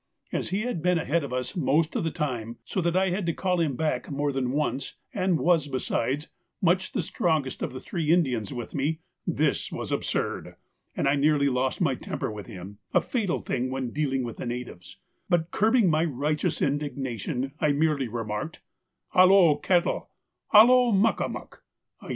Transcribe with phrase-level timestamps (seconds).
[0.33, 3.13] As he had been ahead of us most of the time, so that I had
[3.13, 7.71] had to call him back more than once, and was, besides, much the strongest of
[7.71, 10.55] the three Indians with me, this was absurd,
[10.97, 14.47] and I nearly lost my temper with him, a fatal thing when dealing with the
[14.47, 14.97] natives;
[15.29, 18.59] but, curbing my righteous indignation, I merely remarked,
[19.13, 20.09] 'Halo kettle,
[20.51, 21.63] halo muck a muck,'
[22.01, 22.09] _i.e.